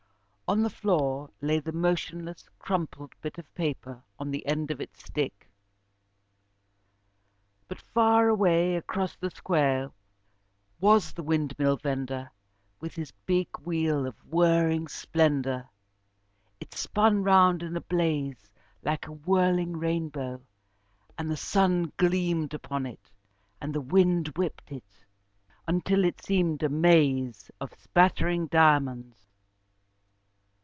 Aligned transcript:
On 0.51 0.63
the 0.63 0.69
floor 0.69 1.29
lay 1.39 1.59
the 1.61 1.71
motionless, 1.71 2.49
crumpled 2.59 3.15
bit 3.21 3.37
of 3.37 3.55
paper 3.55 4.03
on 4.19 4.29
the 4.31 4.45
end 4.45 4.69
of 4.69 4.81
its 4.81 5.01
stick. 5.05 5.49
But 7.69 7.79
far 7.79 8.27
away 8.27 8.75
across 8.75 9.15
the 9.15 9.31
square 9.31 9.91
was 10.81 11.13
the 11.13 11.23
windmill 11.23 11.77
vendor, 11.77 12.29
with 12.81 12.95
his 12.95 13.13
big 13.25 13.47
wheel 13.61 14.05
of 14.05 14.17
whirring 14.25 14.89
splendour. 14.89 15.69
It 16.59 16.73
spun 16.73 17.23
round 17.23 17.63
in 17.63 17.77
a 17.77 17.79
blaze 17.79 18.51
like 18.83 19.07
a 19.07 19.13
whirling 19.13 19.77
rainbow, 19.77 20.41
and 21.17 21.31
the 21.31 21.37
sun 21.37 21.93
gleamed 21.95 22.53
upon 22.53 22.85
it, 22.85 23.09
and 23.61 23.73
the 23.73 23.79
wind 23.79 24.27
whipped 24.35 24.69
it, 24.73 25.05
until 25.65 26.03
it 26.03 26.21
seemed 26.21 26.61
a 26.61 26.67
maze 26.67 27.49
of 27.61 27.71
spattering 27.79 28.47
diamonds. 28.47 29.15